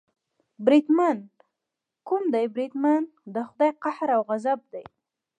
[0.65, 1.17] بریدمن،
[2.07, 3.03] کوم دی بریدمن،
[3.33, 4.83] د خدای قهر او غضب دې.